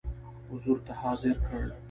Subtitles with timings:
[0.49, 1.65] حضور ته حاضر کړ.